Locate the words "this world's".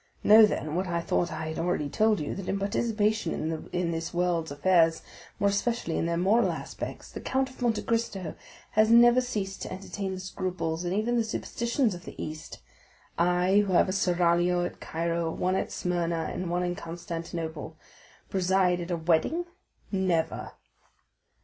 3.91-4.49